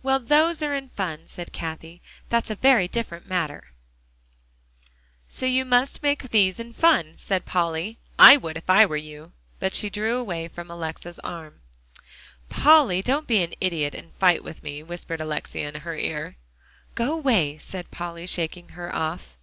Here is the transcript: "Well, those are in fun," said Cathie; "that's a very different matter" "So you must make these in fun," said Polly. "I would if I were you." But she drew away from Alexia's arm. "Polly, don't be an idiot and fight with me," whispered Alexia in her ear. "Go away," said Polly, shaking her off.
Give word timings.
"Well, 0.00 0.20
those 0.20 0.62
are 0.62 0.76
in 0.76 0.90
fun," 0.90 1.26
said 1.26 1.52
Cathie; 1.52 2.00
"that's 2.28 2.50
a 2.50 2.54
very 2.54 2.86
different 2.86 3.26
matter" 3.26 3.72
"So 5.28 5.44
you 5.44 5.64
must 5.64 6.04
make 6.04 6.30
these 6.30 6.60
in 6.60 6.72
fun," 6.72 7.14
said 7.18 7.44
Polly. 7.46 7.98
"I 8.16 8.36
would 8.36 8.56
if 8.56 8.70
I 8.70 8.86
were 8.86 8.96
you." 8.96 9.32
But 9.58 9.74
she 9.74 9.90
drew 9.90 10.18
away 10.18 10.46
from 10.46 10.70
Alexia's 10.70 11.18
arm. 11.18 11.62
"Polly, 12.48 13.02
don't 13.02 13.26
be 13.26 13.42
an 13.42 13.54
idiot 13.60 13.92
and 13.96 14.14
fight 14.14 14.44
with 14.44 14.62
me," 14.62 14.84
whispered 14.84 15.20
Alexia 15.20 15.68
in 15.68 15.80
her 15.80 15.96
ear. 15.96 16.36
"Go 16.94 17.14
away," 17.14 17.58
said 17.58 17.90
Polly, 17.90 18.28
shaking 18.28 18.68
her 18.78 18.94
off. 18.94 19.36